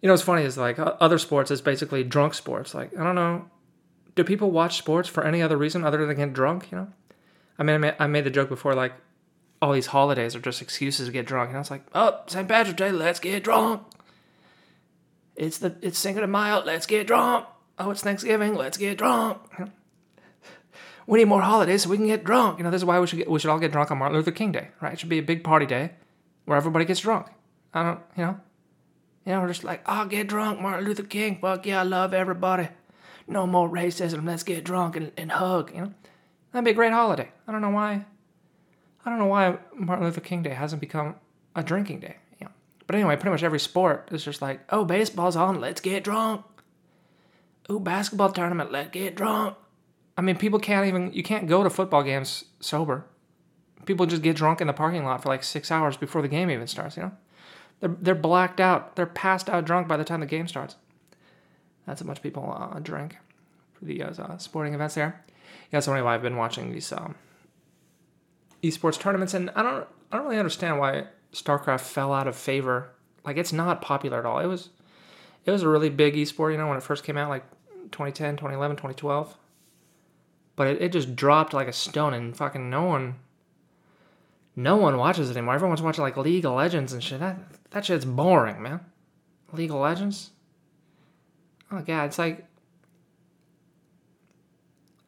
You 0.00 0.08
know 0.08 0.12
what's 0.12 0.22
funny 0.22 0.42
is 0.42 0.58
like 0.58 0.76
other 0.78 1.18
sports 1.18 1.50
is 1.50 1.62
basically 1.62 2.04
drunk 2.04 2.34
sports. 2.34 2.74
Like 2.74 2.96
I 2.98 3.02
don't 3.02 3.14
know, 3.14 3.46
do 4.14 4.24
people 4.24 4.50
watch 4.50 4.76
sports 4.76 5.08
for 5.08 5.24
any 5.24 5.42
other 5.42 5.56
reason 5.56 5.84
other 5.84 6.04
than 6.06 6.16
get 6.16 6.32
drunk? 6.32 6.70
You 6.70 6.78
know, 6.78 6.88
I 7.58 7.62
mean, 7.62 7.74
I 7.74 7.78
made, 7.78 7.94
I 7.98 8.06
made 8.06 8.24
the 8.24 8.30
joke 8.30 8.48
before, 8.48 8.74
like, 8.74 8.92
all 9.62 9.72
these 9.72 9.86
holidays 9.86 10.36
are 10.36 10.40
just 10.40 10.60
excuses 10.60 11.06
to 11.06 11.12
get 11.12 11.26
drunk. 11.26 11.48
And 11.48 11.56
I 11.56 11.60
was 11.60 11.70
like, 11.70 11.86
oh, 11.94 12.20
St. 12.26 12.46
Patrick's 12.46 12.76
Day, 12.76 12.92
let's 12.92 13.20
get 13.20 13.44
drunk. 13.44 13.82
It's 15.36 15.58
the 15.58 15.74
it's 15.80 15.98
Cinco 15.98 16.20
de 16.20 16.26
Mayo, 16.26 16.62
let's 16.64 16.86
get 16.86 17.06
drunk. 17.06 17.46
Oh, 17.78 17.90
it's 17.90 18.02
Thanksgiving, 18.02 18.54
let's 18.54 18.76
get 18.76 18.98
drunk. 18.98 19.38
We 21.06 21.18
need 21.18 21.26
more 21.26 21.42
holidays 21.42 21.82
so 21.82 21.90
we 21.90 21.98
can 21.98 22.06
get 22.06 22.24
drunk. 22.24 22.56
You 22.56 22.64
know, 22.64 22.70
this 22.70 22.80
is 22.80 22.84
why 22.86 22.98
we 22.98 23.06
should 23.06 23.18
get, 23.18 23.30
we 23.30 23.38
should 23.38 23.50
all 23.50 23.58
get 23.58 23.72
drunk 23.72 23.90
on 23.90 23.98
Martin 23.98 24.16
Luther 24.16 24.30
King 24.30 24.52
Day, 24.52 24.68
right? 24.80 24.94
It 24.94 24.98
should 24.98 25.10
be 25.10 25.18
a 25.18 25.22
big 25.22 25.44
party 25.44 25.66
day 25.66 25.90
where 26.44 26.56
everybody 26.56 26.84
gets 26.84 27.00
drunk. 27.00 27.26
I 27.72 27.82
don't, 27.82 28.00
you 28.16 28.24
know, 28.24 28.40
you 29.26 29.32
know, 29.32 29.40
we're 29.40 29.48
just 29.48 29.64
like, 29.64 29.82
oh, 29.86 30.04
get 30.06 30.28
drunk, 30.28 30.60
Martin 30.60 30.84
Luther 30.84 31.02
King. 31.02 31.38
Fuck 31.40 31.66
yeah, 31.66 31.80
I 31.80 31.82
love 31.84 32.12
everybody. 32.12 32.68
No 33.26 33.46
more 33.46 33.68
racism. 33.68 34.26
Let's 34.26 34.42
get 34.42 34.64
drunk 34.64 34.96
and, 34.96 35.12
and 35.16 35.32
hug. 35.32 35.72
You 35.74 35.80
know, 35.82 35.94
That'd 36.52 36.64
be 36.64 36.70
a 36.70 36.74
great 36.74 36.92
holiday. 36.92 37.28
I 37.48 37.52
don't 37.52 37.62
know 37.62 37.70
why. 37.70 38.04
I 39.04 39.10
don't 39.10 39.18
know 39.18 39.26
why 39.26 39.58
Martin 39.76 40.04
Luther 40.04 40.20
King 40.20 40.42
Day 40.42 40.50
hasn't 40.50 40.80
become 40.80 41.16
a 41.56 41.62
drinking 41.62 42.00
day. 42.00 42.16
You 42.38 42.46
know. 42.46 42.52
But 42.86 42.96
anyway, 42.96 43.16
pretty 43.16 43.30
much 43.30 43.42
every 43.42 43.58
sport 43.58 44.08
is 44.12 44.24
just 44.24 44.40
like, 44.40 44.60
oh, 44.70 44.84
baseball's 44.84 45.36
on, 45.36 45.60
let's 45.60 45.80
get 45.80 46.04
drunk. 46.04 46.44
Oh, 47.68 47.78
basketball 47.78 48.30
tournament, 48.30 48.70
let's 48.70 48.90
get 48.90 49.16
drunk. 49.16 49.56
I 50.16 50.22
mean, 50.22 50.36
people 50.36 50.60
can't 50.60 50.86
even, 50.86 51.12
you 51.12 51.22
can't 51.22 51.48
go 51.48 51.64
to 51.64 51.70
football 51.70 52.02
games 52.02 52.44
sober. 52.60 53.04
People 53.86 54.06
just 54.06 54.22
get 54.22 54.36
drunk 54.36 54.60
in 54.60 54.66
the 54.66 54.72
parking 54.72 55.04
lot 55.04 55.22
for 55.22 55.28
like 55.28 55.44
six 55.44 55.70
hours 55.70 55.96
before 55.96 56.22
the 56.22 56.28
game 56.28 56.50
even 56.50 56.66
starts, 56.66 56.96
you 56.96 57.04
know? 57.04 57.12
They're, 57.80 57.96
they're 58.00 58.14
blacked 58.14 58.60
out. 58.60 58.96
They're 58.96 59.06
passed 59.06 59.48
out 59.50 59.64
drunk 59.64 59.88
by 59.88 59.96
the 59.96 60.04
time 60.04 60.20
the 60.20 60.26
game 60.26 60.48
starts. 60.48 60.76
That's 61.86 62.00
how 62.00 62.06
much 62.06 62.22
people 62.22 62.56
uh, 62.56 62.78
drink 62.78 63.18
for 63.74 63.84
the 63.84 64.02
uh, 64.02 64.38
sporting 64.38 64.74
events 64.74 64.94
there 64.94 65.24
yeah, 65.74 65.80
so 65.80 65.92
anyway, 65.92 66.12
I've 66.12 66.22
been 66.22 66.36
watching 66.36 66.72
these 66.72 66.92
um, 66.92 67.16
esports 68.62 68.98
tournaments, 68.98 69.34
and 69.34 69.50
I 69.56 69.62
don't, 69.62 69.86
I 70.12 70.16
don't 70.16 70.26
really 70.26 70.38
understand 70.38 70.78
why 70.78 71.06
StarCraft 71.32 71.80
fell 71.80 72.12
out 72.12 72.28
of 72.28 72.36
favor. 72.36 72.90
Like, 73.24 73.36
it's 73.36 73.52
not 73.52 73.82
popular 73.82 74.20
at 74.20 74.24
all. 74.24 74.38
It 74.38 74.46
was, 74.46 74.70
it 75.44 75.50
was 75.50 75.62
a 75.62 75.68
really 75.68 75.88
big 75.88 76.14
esport, 76.14 76.52
you 76.52 76.58
know, 76.58 76.68
when 76.68 76.76
it 76.76 76.82
first 76.84 77.02
came 77.02 77.16
out, 77.16 77.28
like 77.28 77.44
2010, 77.90 78.36
2011, 78.36 78.76
2012. 78.76 79.36
But 80.54 80.68
it, 80.68 80.82
it 80.82 80.92
just 80.92 81.16
dropped 81.16 81.52
like 81.52 81.66
a 81.66 81.72
stone, 81.72 82.14
and 82.14 82.36
fucking 82.36 82.70
no 82.70 82.84
one, 82.84 83.16
no 84.56 84.76
one 84.76 84.96
watches 84.96 85.30
it 85.30 85.36
anymore. 85.36 85.54
Everyone's 85.54 85.82
watching 85.82 86.02
like 86.02 86.16
League 86.16 86.44
of 86.44 86.54
Legends 86.54 86.92
and 86.92 87.02
shit. 87.02 87.20
That 87.20 87.38
that 87.70 87.84
shit's 87.84 88.04
boring, 88.04 88.62
man. 88.62 88.80
League 89.52 89.70
of 89.70 89.76
Legends. 89.76 90.30
Oh 91.70 91.80
god, 91.80 92.04
it's 92.06 92.18
like 92.18 92.46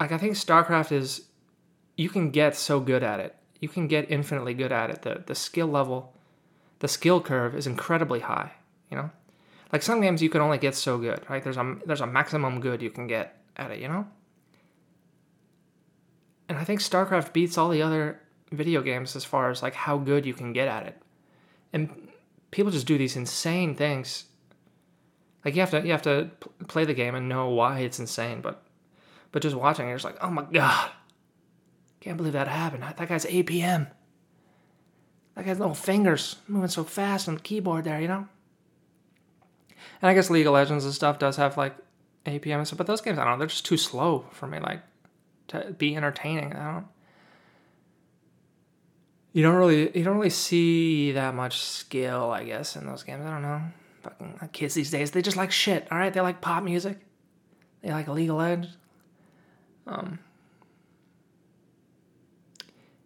like 0.01 0.13
I 0.13 0.19
think 0.19 0.35
StarCraft 0.35 0.93
is 0.93 1.27
you 1.97 2.09
can 2.09 2.31
get 2.31 2.57
so 2.57 2.81
good 2.81 3.03
at 3.03 3.21
it. 3.21 3.37
You 3.61 3.69
can 3.69 3.89
get 3.89 4.11
infinitely 4.11 4.55
good 4.55 4.73
at 4.73 4.91
it. 4.91 5.03
The 5.03 5.23
the 5.27 5.35
skill 5.35 5.69
level, 5.69 6.15
the 6.81 6.89
skill 6.89 7.21
curve 7.21 7.55
is 7.55 7.67
incredibly 7.67 8.21
high, 8.21 8.53
you 8.91 8.97
know? 8.97 9.11
Like 9.73 9.83
some 9.83 10.01
games 10.01 10.23
you 10.23 10.29
can 10.29 10.41
only 10.41 10.59
get 10.59 10.75
so 10.75 10.99
good, 10.99 11.29
right? 11.29 11.43
There's 11.43 11.57
a 11.57 11.77
there's 11.87 12.01
a 12.01 12.07
maximum 12.07 12.61
good 12.61 12.83
you 12.83 12.91
can 12.91 13.07
get 13.07 13.37
at 13.57 13.71
it, 13.71 13.81
you 13.81 13.89
know? 13.89 14.07
And 16.49 16.59
I 16.59 16.65
think 16.65 16.81
StarCraft 16.81 17.33
beats 17.33 17.59
all 17.59 17.69
the 17.69 17.83
other 17.83 18.21
video 18.53 18.83
games 18.83 19.17
as 19.17 19.25
far 19.25 19.51
as 19.51 19.63
like 19.63 19.75
how 19.75 19.99
good 19.99 20.27
you 20.27 20.35
can 20.35 20.53
get 20.53 20.69
at 20.69 20.87
it. 20.87 21.03
And 21.73 22.09
people 22.51 22.73
just 22.73 22.87
do 22.87 22.99
these 22.99 23.17
insane 23.17 23.75
things. 23.75 24.25
Like 25.45 25.55
you 25.55 25.61
have 25.61 25.71
to 25.71 25.85
you 25.85 25.93
have 25.93 26.03
to 26.03 26.31
play 26.69 26.85
the 26.85 26.95
game 26.95 27.15
and 27.15 27.29
know 27.29 27.51
why 27.51 27.81
it's 27.81 27.99
insane, 27.99 28.41
but 28.41 28.63
but 29.33 29.43
just 29.43 29.57
watching, 29.57 29.87
you're 29.87 29.97
just 29.97 30.05
like, 30.05 30.23
oh 30.23 30.31
my 30.31 30.45
god, 30.45 30.91
can't 32.01 32.17
believe 32.17 32.33
that 32.33 32.49
happened. 32.49 32.83
That 32.83 33.09
guy's 33.09 33.27
APM. 33.27 33.89
That 35.35 35.45
guy's 35.45 35.59
little 35.59 35.75
fingers 35.75 36.37
moving 36.49 36.69
so 36.69 36.85
fast 36.85 37.29
on 37.29 37.35
the 37.35 37.41
keyboard 37.41 37.85
there, 37.85 38.01
you 38.01 38.09
know. 38.09 38.27
And 40.01 40.11
I 40.11 40.15
guess 40.15 40.31
League 40.31 40.47
of 40.47 40.55
Legends 40.55 40.85
and 40.85 40.95
stuff 40.95 41.19
does 41.19 41.37
have 41.37 41.57
like 41.57 41.77
APM 42.25 42.59
and 42.59 42.67
stuff, 42.67 42.79
but 42.79 42.87
those 42.87 43.01
games, 43.01 43.19
I 43.19 43.25
don't 43.25 43.35
know, 43.35 43.39
they're 43.39 43.47
just 43.47 43.67
too 43.67 43.77
slow 43.77 44.25
for 44.33 44.47
me, 44.47 44.59
like 44.59 44.83
to 45.49 45.75
be 45.77 45.97
entertaining. 45.97 46.55
I 46.55 46.73
don't. 46.73 46.87
You 49.37 49.43
don't 49.43 49.57
really, 49.57 49.95
you 49.95 50.03
don't 50.03 50.17
really 50.17 50.31
see 50.31 51.13
that 51.13 51.35
much 51.35 51.61
skill, 51.61 52.31
I 52.31 52.43
guess, 52.43 52.75
in 52.75 52.87
those 52.87 53.03
games. 53.03 53.23
I 53.27 53.33
don't 53.33 53.43
know. 53.43 53.61
Fucking 54.03 54.49
kids 54.55 54.73
these 54.73 54.91
days, 54.91 55.11
they 55.11 55.21
just 55.21 55.37
like 55.37 55.51
shit. 55.51 55.87
All 55.91 55.99
right, 55.99 56.11
they 56.11 56.23
like 56.23 56.41
pop 56.41 56.63
music. 56.63 57.01
They 57.83 57.93
like 57.93 58.09
of 58.09 58.17
Legends. 58.17 58.79
Um, 59.87 60.21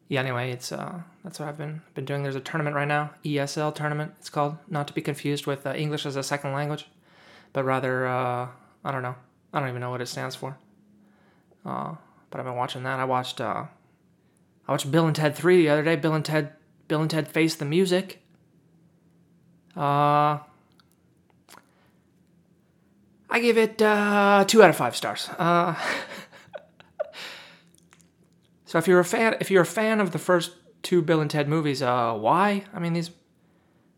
yeah. 0.06 0.20
Anyway, 0.20 0.52
it's 0.52 0.70
uh, 0.70 1.00
that's 1.24 1.40
what 1.40 1.48
I've 1.48 1.58
been 1.58 1.82
been 1.94 2.04
doing. 2.04 2.22
There's 2.22 2.36
a 2.36 2.40
tournament 2.40 2.76
right 2.76 2.86
now, 2.86 3.10
ESL 3.24 3.74
tournament. 3.74 4.12
It's 4.20 4.30
called, 4.30 4.56
not 4.68 4.86
to 4.86 4.94
be 4.94 5.02
confused 5.02 5.48
with 5.48 5.66
uh, 5.66 5.74
English 5.74 6.06
as 6.06 6.14
a 6.14 6.22
second 6.22 6.52
language, 6.52 6.86
but 7.52 7.64
rather 7.64 8.06
uh, 8.06 8.46
I 8.84 8.92
don't 8.92 9.02
know. 9.02 9.16
I 9.52 9.58
don't 9.58 9.68
even 9.68 9.80
know 9.80 9.90
what 9.90 10.00
it 10.00 10.06
stands 10.06 10.36
for. 10.36 10.56
Uh, 11.66 11.96
but 12.30 12.38
I've 12.38 12.46
been 12.46 12.54
watching 12.54 12.84
that. 12.84 13.00
I 13.00 13.04
watched 13.04 13.40
uh, 13.40 13.64
I 14.66 14.72
watched 14.72 14.90
Bill 14.90 15.06
and 15.06 15.16
Ted 15.16 15.34
Three 15.34 15.62
the 15.62 15.68
other 15.68 15.82
day. 15.82 15.96
Bill 15.96 16.14
and 16.14 16.24
Ted 16.24 16.52
Bill 16.88 17.00
and 17.00 17.10
Ted 17.10 17.28
Face 17.28 17.54
the 17.54 17.64
Music. 17.64 18.22
Uh, 19.76 20.38
I 23.30 23.40
give 23.40 23.56
it 23.56 23.80
uh, 23.80 24.44
two 24.46 24.62
out 24.62 24.70
of 24.70 24.76
five 24.76 24.96
stars. 24.96 25.28
Uh, 25.38 25.74
so 28.64 28.78
if 28.78 28.88
you're 28.88 29.00
a 29.00 29.04
fan, 29.04 29.36
if 29.40 29.50
you're 29.50 29.62
a 29.62 29.66
fan 29.66 30.00
of 30.00 30.10
the 30.10 30.18
first 30.18 30.52
two 30.82 31.00
Bill 31.02 31.20
and 31.20 31.30
Ted 31.30 31.48
movies, 31.48 31.80
uh, 31.82 32.14
why? 32.14 32.64
I 32.74 32.80
mean, 32.80 32.92
these 32.92 33.10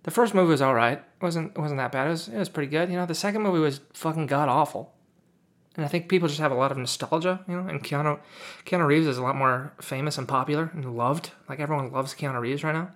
the 0.02 0.10
first 0.10 0.34
movie 0.34 0.50
was 0.50 0.62
all 0.62 0.74
right. 0.74 1.02
Wasn't 1.20 1.56
wasn't 1.56 1.78
that 1.78 1.92
bad. 1.92 2.08
It 2.08 2.10
was 2.10 2.28
it 2.28 2.38
was 2.38 2.48
pretty 2.48 2.70
good. 2.70 2.90
You 2.90 2.96
know, 2.96 3.06
the 3.06 3.14
second 3.14 3.42
movie 3.42 3.60
was 3.60 3.80
fucking 3.94 4.26
god 4.26 4.48
awful. 4.48 4.92
And 5.76 5.84
I 5.84 5.88
think 5.88 6.08
people 6.08 6.28
just 6.28 6.40
have 6.40 6.52
a 6.52 6.56
lot 6.56 6.70
of 6.70 6.76
nostalgia, 6.76 7.40
you 7.48 7.56
know. 7.56 7.66
And 7.66 7.82
Keanu, 7.82 8.18
Keanu 8.66 8.86
Reeves 8.86 9.06
is 9.06 9.18
a 9.18 9.22
lot 9.22 9.36
more 9.36 9.72
famous 9.80 10.18
and 10.18 10.28
popular 10.28 10.70
and 10.74 10.96
loved. 10.96 11.30
Like 11.48 11.60
everyone 11.60 11.90
loves 11.92 12.14
Keanu 12.14 12.40
Reeves 12.40 12.62
right 12.62 12.74
now. 12.74 12.90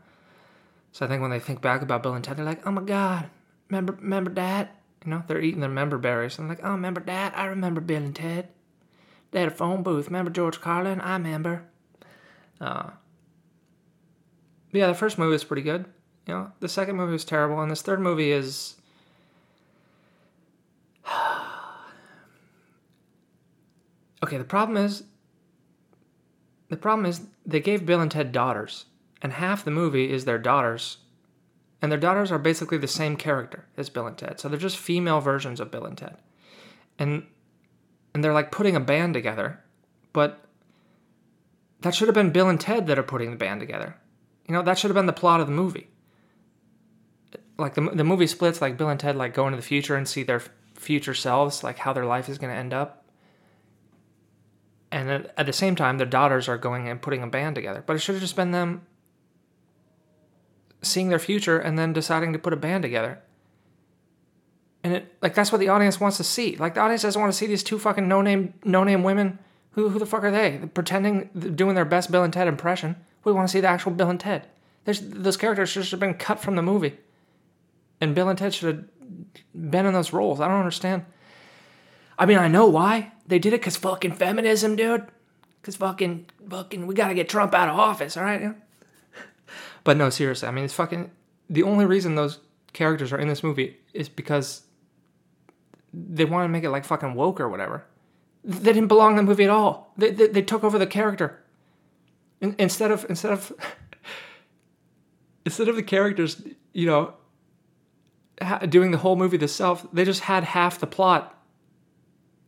So 0.93 1.05
I 1.05 1.09
think 1.09 1.23
when 1.23 1.31
they 1.31 1.41
think 1.41 1.61
back 1.61 1.83
about 1.83 2.03
Bill 2.03 2.15
and 2.15 2.25
Ted, 2.25 2.37
they're 2.37 2.45
like, 2.45 2.67
"Oh 2.67 2.71
my 2.71 2.83
God, 2.83 3.29
remember 3.71 3.95
remember 4.01 4.31
that?" 4.33 4.77
You 5.05 5.11
know, 5.11 5.23
they're 5.27 5.41
eating 5.41 5.61
their 5.61 5.71
member 5.71 5.99
berries. 5.99 6.39
And 6.39 6.49
like, 6.49 6.61
"Oh, 6.63 6.73
remember 6.73 7.01
that? 7.03 7.37
I 7.37 7.47
remember 7.47 7.81
Bill 7.81 8.03
and 8.03 8.15
Ted. 8.15 8.49
They 9.31 9.41
had 9.41 9.53
a 9.53 9.55
phone 9.55 9.83
booth. 9.83 10.07
Remember 10.07 10.31
George 10.31 10.61
Carlin? 10.61 11.01
I 11.01 11.15
remember." 11.15 11.65
Uh, 12.61 12.91
yeah, 14.73 14.87
the 14.87 14.95
first 14.95 15.19
movie 15.19 15.33
was 15.33 15.45
pretty 15.45 15.63
good. 15.63 15.87
You 16.27 16.35
know, 16.35 16.53
the 16.61 16.69
second 16.69 16.97
movie 16.97 17.13
was 17.13 17.25
terrible, 17.25 17.61
and 17.61 17.71
this 17.71 17.83
third 17.83 18.01
movie 18.01 18.33
is 18.33 18.77
Okay, 24.23 24.39
the 24.39 24.45
problem 24.45 24.77
is 24.77 25.05
the 26.69 26.77
problem 26.77 27.07
is 27.07 27.23
they 27.45 27.61
gave 27.61 27.87
Bill 27.87 28.01
and 28.01 28.11
Ted 28.11 28.33
daughters, 28.33 28.87
and 29.23 29.33
half 29.33 29.65
the 29.65 29.71
movie 29.71 30.11
is 30.11 30.25
their 30.25 30.39
daughters. 30.39 30.99
And 31.83 31.93
their 31.93 31.99
daughters 31.99 32.33
are 32.33 32.39
basically 32.39 32.79
the 32.79 32.89
same 32.89 33.17
character 33.17 33.67
as 33.77 33.91
Bill 33.91 34.07
and 34.07 34.17
Ted. 34.17 34.41
So 34.41 34.49
they're 34.49 34.59
just 34.59 34.79
female 34.79 35.21
versions 35.21 35.61
of 35.61 35.71
Bill 35.71 35.85
and 35.85 35.97
Ted. 35.97 36.17
And 36.99 37.27
and 38.15 38.25
they're 38.25 38.33
like 38.33 38.51
putting 38.51 38.75
a 38.75 38.81
band 38.81 39.13
together, 39.13 39.63
but 40.15 40.43
that 41.83 41.95
should 41.95 42.09
have 42.09 42.15
been 42.15 42.31
Bill 42.31 42.49
and 42.49 42.59
Ted 42.59 42.87
that 42.87 42.99
are 42.99 43.03
putting 43.03 43.31
the 43.31 43.37
band 43.37 43.61
together. 43.61 43.97
You 44.49 44.55
know, 44.55 44.63
that 44.63 44.79
should 44.79 44.89
have 44.89 44.97
been 44.97 45.07
the 45.07 45.13
plot 45.13 45.41
of 45.41 45.47
the 45.47 45.53
movie. 45.53 45.89
Like 47.59 47.75
the 47.75 47.83
the 47.83 48.05
movie 48.05 48.27
splits 48.27 48.63
like 48.63 48.79
Bill 48.79 48.89
and 48.89 48.99
Ted 48.99 49.17
like 49.17 49.35
go 49.35 49.47
into 49.47 49.57
the 49.57 49.63
future 49.63 49.97
and 49.97 50.09
see 50.09 50.23
their 50.23 50.43
future 50.75 51.15
selves, 51.15 51.63
like 51.63 51.79
how 51.79 51.93
their 51.93 52.07
life 52.07 52.29
is 52.29 52.39
going 52.39 52.53
to 52.53 52.59
end 52.59 52.73
up 52.73 53.06
and 54.91 55.29
at 55.37 55.47
the 55.47 55.53
same 55.53 55.77
time 55.77 55.99
their 55.99 56.07
daughters 56.07 56.49
are 56.49 56.59
going 56.59 56.89
and 56.89 57.01
putting 57.01 57.23
a 57.23 57.27
band 57.27 57.55
together. 57.55 57.83
But 57.85 57.97
it 57.97 57.99
should 58.01 58.15
have 58.15 58.23
just 58.23 58.37
been 58.37 58.53
them 58.53 58.87
seeing 60.83 61.09
their 61.09 61.19
future 61.19 61.59
and 61.59 61.79
then 61.79 61.93
deciding 61.93 62.33
to 62.33 62.39
put 62.39 62.53
a 62.53 62.57
band 62.57 62.83
together. 62.83 63.21
And 64.85 64.95
it 64.95 65.15
like 65.21 65.35
that's 65.35 65.51
what 65.51 65.59
the 65.59 65.69
audience 65.69 66.01
wants 66.01 66.17
to 66.19 66.25
see. 66.25 66.57
Like 66.57 66.75
the 66.75 66.81
audience 66.81 67.03
doesn't 67.03 67.21
want 67.21 67.33
to 67.33 67.39
see 67.39 67.47
these 67.47 67.65
two 67.65 67.79
fucking 67.79 68.07
no 68.07 68.23
name 68.23 68.55
no 68.65 68.85
name 68.85 69.03
women. 69.03 69.39
Who, 69.73 69.91
who 69.91 69.99
the 69.99 70.07
fuck 70.07 70.25
are 70.25 70.31
they? 70.31 70.69
Pretending 70.73 71.29
doing 71.55 71.75
their 71.75 71.85
best 71.85 72.11
bill 72.11 72.23
and 72.23 72.33
ted 72.33 72.49
impression. 72.49 72.97
We 73.25 73.33
want 73.33 73.49
to 73.49 73.53
see 73.53 73.61
the 73.61 73.69
actual 73.69 73.93
bill 73.93 74.09
and 74.09 74.19
ted. 74.19 74.47
There's, 74.85 75.01
those 75.01 75.37
characters 75.37 75.69
should 75.69 75.85
have 75.85 76.01
been 76.01 76.15
cut 76.15 76.41
from 76.41 76.57
the 76.57 76.63
movie. 76.63 76.97
And 78.01 78.15
bill 78.15 78.29
and 78.29 78.39
ted 78.39 78.55
should 78.55 78.75
have 78.75 79.71
been 79.71 79.85
in 79.85 79.93
those 79.93 80.13
roles. 80.13 80.41
I 80.41 80.49
don't 80.49 80.61
understand 80.61 81.05
I 82.19 82.27
mean, 82.27 82.39
I 82.39 82.49
know 82.49 82.67
why. 82.67 83.13
They 83.27 83.39
did 83.39 83.53
it 83.53 83.61
because 83.61 83.77
fucking 83.77 84.13
feminism, 84.13 84.77
dude. 84.77 85.07
Because 85.61 85.77
fucking, 85.77 86.27
fucking, 86.49 86.87
we 86.87 86.95
gotta 86.95 87.15
get 87.15 87.29
Trump 87.29 87.55
out 87.55 87.69
of 87.69 87.79
office, 87.79 88.17
all 88.17 88.25
right? 88.25 88.55
but 89.85 89.97
no, 89.97 90.11
seriously, 90.11 90.49
I 90.49 90.51
mean, 90.53 90.65
it's 90.65 90.75
fucking. 90.75 91.11
The 91.51 91.63
only 91.63 91.85
reason 91.85 92.15
those 92.15 92.39
characters 92.73 93.13
are 93.13 93.19
in 93.19 93.29
this 93.29 93.43
movie 93.43 93.77
is 93.93 94.09
because 94.09 94.63
they 95.93 96.25
want 96.25 96.45
to 96.45 96.49
make 96.49 96.65
it 96.65 96.71
like 96.71 96.85
fucking 96.85 97.15
woke 97.15 97.41
or 97.41 97.49
whatever. 97.49 97.85
They 98.45 98.73
didn't 98.73 98.89
belong 98.89 99.13
in 99.13 99.17
the 99.17 99.23
movie 99.23 99.45
at 99.45 99.51
all. 99.51 99.93
They, 99.97 100.11
they, 100.11 100.29
they 100.29 100.43
took 100.43 100.63
over 100.63 100.79
the 100.79 100.87
character. 100.87 101.43
In, 102.41 102.55
instead 102.59 102.91
of, 102.91 103.07
instead 103.09 103.33
of, 103.33 103.53
instead 105.45 105.69
of 105.69 105.77
the 105.77 105.83
characters, 105.83 106.43
you 106.73 106.87
know, 106.87 107.15
doing 108.69 108.91
the 108.91 108.99
whole 108.99 109.17
movie 109.17 109.37
themselves, 109.37 109.85
they 109.93 110.05
just 110.05 110.21
had 110.21 110.45
half 110.45 110.79
the 110.79 110.87
plot 110.87 111.37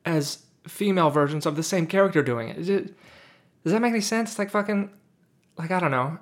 as 0.08 0.44
female 0.66 1.10
versions 1.10 1.46
of 1.46 1.56
the 1.56 1.62
same 1.62 1.86
character 1.86 2.22
doing 2.22 2.48
it. 2.48 2.68
it. 2.68 2.94
Does 3.64 3.72
that 3.72 3.82
make 3.82 3.92
any 3.92 4.00
sense? 4.00 4.38
Like 4.38 4.50
fucking, 4.50 4.90
like 5.56 5.70
I 5.70 5.80
don't 5.80 5.90
know, 5.90 6.18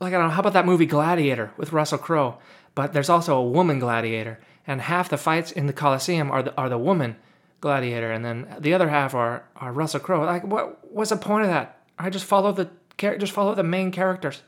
like 0.00 0.14
I 0.14 0.18
don't 0.18 0.28
know. 0.28 0.34
How 0.34 0.40
about 0.40 0.54
that 0.54 0.66
movie 0.66 0.86
Gladiator 0.86 1.52
with 1.56 1.72
Russell 1.72 1.98
Crowe? 1.98 2.38
But 2.74 2.92
there's 2.92 3.08
also 3.08 3.36
a 3.36 3.42
woman 3.42 3.80
gladiator, 3.80 4.38
and 4.66 4.80
half 4.80 5.08
the 5.08 5.16
fights 5.16 5.50
in 5.50 5.66
the 5.66 5.72
Colosseum 5.72 6.30
are 6.30 6.42
the 6.42 6.56
are 6.56 6.68
the 6.68 6.78
woman 6.78 7.16
gladiator, 7.60 8.12
and 8.12 8.24
then 8.24 8.54
the 8.58 8.72
other 8.72 8.88
half 8.88 9.14
are 9.14 9.44
are 9.56 9.72
Russell 9.72 10.00
Crowe. 10.00 10.24
Like 10.24 10.44
what? 10.44 10.78
What's 10.92 11.10
the 11.10 11.16
point 11.16 11.44
of 11.44 11.50
that? 11.50 11.80
I 11.98 12.10
just 12.10 12.24
follow 12.24 12.52
the 12.52 12.70
just 13.18 13.32
follow 13.32 13.54
the 13.54 13.64
main 13.64 13.90
characters. 13.90 14.42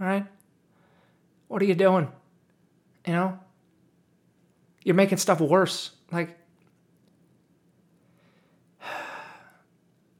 All 0.00 0.06
right. 0.06 0.26
What 1.48 1.60
are 1.62 1.66
you 1.66 1.74
doing? 1.74 2.10
You 3.06 3.12
know. 3.12 3.38
You're 4.82 4.94
making 4.94 5.18
stuff 5.18 5.40
worse. 5.40 5.90
Like 6.10 6.38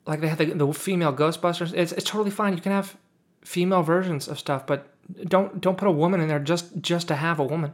like 0.07 0.21
they 0.21 0.29
have 0.29 0.39
the, 0.39 0.47
the 0.47 0.73
female 0.73 1.13
Ghostbusters. 1.13 1.73
It's 1.75 1.93
it's 1.93 2.09
totally 2.09 2.31
fine. 2.31 2.55
You 2.55 2.61
can 2.63 2.73
have 2.73 2.97
female 3.43 3.83
versions 3.83 4.29
of 4.29 4.39
stuff, 4.39 4.67
but 4.67 4.89
don't 5.25 5.61
don't 5.61 5.79
put 5.79 5.89
a 5.89 5.93
woman 5.93 6.21
in 6.21 6.29
there 6.29 6.39
just 6.39 6.81
just 6.81 7.09
to 7.09 7.17
have 7.17 7.39
a 7.39 7.45
woman. 7.45 7.73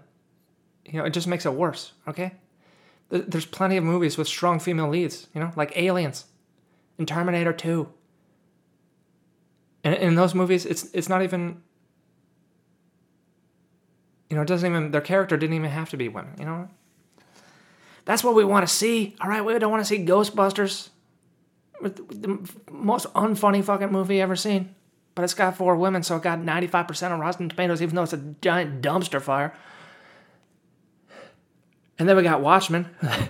You 0.84 0.98
know, 0.98 1.04
it 1.04 1.10
just 1.10 1.26
makes 1.26 1.46
it 1.46 1.54
worse. 1.54 1.92
Okay. 2.08 2.32
There's 3.08 3.46
plenty 3.46 3.76
of 3.76 3.82
movies 3.82 4.16
with 4.16 4.28
strong 4.28 4.60
female 4.60 4.88
leads. 4.88 5.26
You 5.34 5.40
know, 5.40 5.52
like 5.56 5.76
Aliens, 5.76 6.26
and 6.98 7.08
Terminator 7.08 7.52
Two. 7.52 7.88
And 9.82 9.94
in 9.94 10.14
those 10.14 10.34
movies, 10.34 10.64
it's 10.64 10.84
it's 10.92 11.08
not 11.08 11.22
even. 11.22 11.62
You 14.28 14.36
know, 14.36 14.42
it 14.42 14.48
doesn't 14.48 14.68
even 14.68 14.92
their 14.92 15.00
character 15.00 15.36
didn't 15.36 15.56
even 15.56 15.70
have 15.70 15.90
to 15.90 15.96
be 15.96 16.08
women. 16.08 16.34
You 16.38 16.44
know. 16.44 16.68
That's 18.04 18.22
what 18.22 18.34
we 18.34 18.44
want 18.44 18.66
to 18.66 18.72
see. 18.72 19.16
All 19.20 19.28
right, 19.28 19.44
we 19.44 19.58
don't 19.58 19.70
want 19.70 19.84
to 19.84 19.88
see 19.88 20.04
Ghostbusters 20.04 20.88
the 21.82 22.38
most 22.70 23.12
unfunny 23.14 23.64
fucking 23.64 23.90
movie 23.90 24.20
ever 24.20 24.36
seen. 24.36 24.74
But 25.14 25.24
it's 25.24 25.34
got 25.34 25.56
four 25.56 25.76
women, 25.76 26.02
so 26.02 26.16
it 26.16 26.22
got 26.22 26.38
95% 26.38 27.10
on 27.10 27.20
Rotten 27.20 27.48
Tomatoes, 27.48 27.82
even 27.82 27.96
though 27.96 28.04
it's 28.04 28.12
a 28.12 28.34
giant 28.40 28.80
dumpster 28.80 29.20
fire. 29.20 29.52
And 31.98 32.08
then 32.08 32.16
we 32.16 32.22
got 32.22 32.40
Watchmen. 32.40 32.88
the 33.00 33.28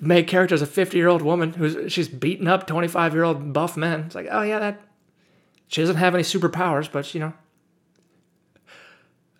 main 0.00 0.26
character 0.26 0.54
is 0.54 0.62
a 0.62 0.66
50 0.66 0.96
year 0.96 1.08
old 1.08 1.22
woman 1.22 1.54
who's 1.54 1.92
she's 1.92 2.08
beating 2.08 2.46
up 2.46 2.66
25 2.66 3.14
year 3.14 3.24
old 3.24 3.52
buff 3.52 3.76
men. 3.76 4.00
It's 4.00 4.14
like, 4.14 4.28
oh 4.30 4.42
yeah, 4.42 4.58
that 4.58 4.80
she 5.66 5.80
doesn't 5.80 5.96
have 5.96 6.14
any 6.14 6.24
superpowers, 6.24 6.90
but 6.90 7.12
you 7.14 7.20
know. 7.20 7.32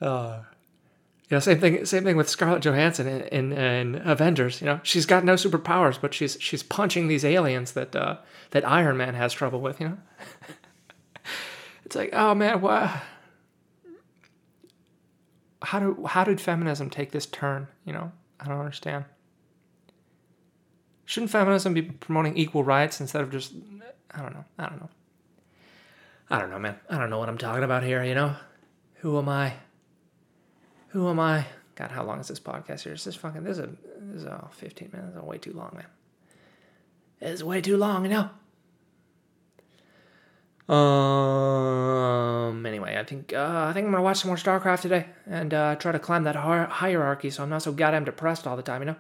Uh, 0.01 0.43
yeah, 1.31 1.41
same 1.41 1.61
thing. 1.61 1.85
Same 1.85 2.05
thing 2.05 2.17
with 2.17 2.29
Scarlett 2.29 2.63
Johansson 2.63 3.07
in, 3.07 3.21
in, 3.23 3.53
in, 3.53 3.95
Avengers. 4.09 4.63
You 4.63 4.67
know, 4.67 4.81
she's 4.83 5.05
got 5.05 5.25
no 5.25 5.35
superpowers, 5.35 6.01
but 6.01 6.15
she's 6.15 6.39
she's 6.41 6.63
punching 6.63 7.09
these 7.09 7.25
aliens 7.25 7.73
that 7.73 7.95
uh, 7.95 8.17
that 8.51 8.67
Iron 8.67 8.97
Man 8.97 9.15
has 9.15 9.35
trouble 9.35 9.61
with. 9.61 9.79
You 9.79 9.91
know, 9.91 9.99
it's 11.85 11.95
like, 11.95 12.11
oh 12.15 12.35
man, 12.35 12.63
what? 12.63 12.91
How 15.61 15.81
do 15.81 16.07
how 16.07 16.25
did 16.25 16.41
feminism 16.41 16.89
take 16.89 17.13
this 17.13 17.27
turn? 17.27 17.69
You 17.85 17.93
know, 17.93 18.13
I 18.41 18.49
don't 18.49 18.61
understand. 18.61 19.05
Shouldn't 21.05 21.31
feminism 21.31 21.75
be 21.75 21.83
promoting 21.83 22.39
equal 22.39 22.65
rights 22.65 23.01
instead 23.01 23.21
of 23.21 23.31
just? 23.31 23.53
I 24.15 24.23
don't 24.23 24.33
know. 24.33 24.45
I 24.59 24.67
don't 24.67 24.81
know. 24.81 24.91
I 26.31 26.39
don't 26.39 26.49
know, 26.49 26.59
man. 26.59 26.77
I 26.89 26.97
don't 26.97 27.11
know 27.11 27.19
what 27.19 27.29
I'm 27.29 27.39
talking 27.39 27.65
about 27.65 27.83
here. 27.83 28.03
You 28.03 28.15
know, 28.15 28.35
who 28.97 29.19
am 29.19 29.29
I? 29.29 29.53
Who 30.89 31.09
am 31.09 31.21
I? 31.21 31.47
God, 31.75 31.91
how 31.91 32.05
long 32.05 32.21
is 32.21 32.29
this 32.29 32.41
podcast 32.41 32.81
here? 32.83 32.93
Is 32.95 33.05
this 33.05 33.15
fucking 33.15 33.45
this 33.45 33.59
is 33.59 33.65
a 33.65 33.69
this 34.01 34.23
is 34.23 34.25
a 34.25 34.49
15 34.51 34.91
minutes. 34.93 35.15
This 35.15 35.23
is 35.23 35.29
way 35.29 35.39
too 35.39 35.53
long, 35.53 35.73
man. 35.75 35.87
It's 37.21 37.43
way 37.43 37.61
too 37.61 37.77
long, 37.77 38.05
you 38.05 38.11
know. 38.11 38.31
Um. 40.75 42.67
Anyway, 42.67 42.97
I 42.99 43.05
think 43.05 43.33
uh, 43.33 43.67
I 43.69 43.73
think 43.73 43.87
I'm 43.87 43.93
gonna 43.93 44.03
watch 44.03 44.19
some 44.19 44.29
more 44.29 44.37
StarCraft 44.37 44.83
today 44.83 45.07
and 45.27 45.55
uh, 45.55 45.77
try 45.77 45.93
to 45.93 45.99
climb 45.99 46.25
that 46.25 46.37
hierarchy, 46.37 47.31
so 47.31 47.43
I'm 47.43 47.51
not 47.51 47.63
so 47.63 47.73
goddamn 47.73 48.05
depressed 48.05 48.47
all 48.47 48.57
the 48.57 48.63
time. 48.63 48.83
You 48.83 48.87
know, 48.87 48.97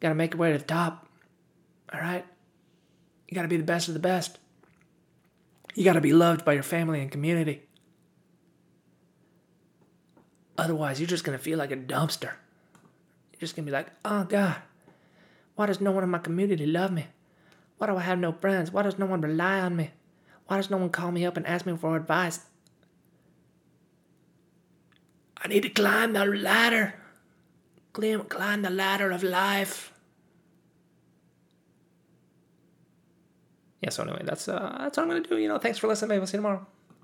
gotta 0.00 0.14
make 0.14 0.32
your 0.32 0.40
way 0.40 0.52
to 0.52 0.58
the 0.58 0.64
top. 0.64 1.08
All 1.92 2.00
right. 2.00 2.24
You 3.28 3.34
gotta 3.34 3.48
be 3.48 3.56
the 3.56 3.62
best 3.62 3.88
of 3.88 3.94
the 3.94 4.00
best. 4.00 4.38
You 5.76 5.84
got 5.84 5.92
to 5.92 6.00
be 6.00 6.14
loved 6.14 6.44
by 6.44 6.54
your 6.54 6.62
family 6.62 7.02
and 7.02 7.10
community. 7.10 7.65
Otherwise, 10.66 10.98
you're 10.98 11.06
just 11.06 11.22
going 11.22 11.38
to 11.38 11.42
feel 11.42 11.58
like 11.58 11.70
a 11.70 11.76
dumpster. 11.76 12.32
You're 13.30 13.38
just 13.38 13.54
going 13.54 13.64
to 13.64 13.70
be 13.70 13.72
like, 13.72 13.86
oh 14.04 14.24
God, 14.24 14.56
why 15.54 15.66
does 15.66 15.80
no 15.80 15.92
one 15.92 16.02
in 16.02 16.10
my 16.10 16.18
community 16.18 16.66
love 16.66 16.90
me? 16.90 17.06
Why 17.78 17.86
do 17.86 17.96
I 17.96 18.00
have 18.00 18.18
no 18.18 18.32
friends? 18.32 18.72
Why 18.72 18.82
does 18.82 18.98
no 18.98 19.06
one 19.06 19.20
rely 19.20 19.60
on 19.60 19.76
me? 19.76 19.92
Why 20.48 20.56
does 20.56 20.68
no 20.68 20.78
one 20.78 20.90
call 20.90 21.12
me 21.12 21.24
up 21.24 21.36
and 21.36 21.46
ask 21.46 21.66
me 21.66 21.76
for 21.76 21.94
advice? 21.94 22.40
I 25.40 25.46
need 25.46 25.62
to 25.62 25.68
climb 25.68 26.14
the 26.14 26.24
ladder. 26.24 26.94
Climb, 27.92 28.24
climb 28.24 28.62
the 28.62 28.70
ladder 28.70 29.12
of 29.12 29.22
life. 29.22 29.92
Yeah, 33.82 33.90
so 33.90 34.02
anyway, 34.02 34.22
that's 34.24 34.48
uh, 34.48 34.78
that's 34.80 34.96
what 34.96 35.04
I'm 35.04 35.08
gonna 35.10 35.20
do. 35.20 35.38
You 35.38 35.46
know, 35.46 35.58
thanks 35.58 35.78
for 35.78 35.86
listening. 35.86 36.08
Maybe 36.08 36.18
we'll 36.18 36.26
see 36.26 36.38
you 36.38 36.42
tomorrow. 36.42 36.66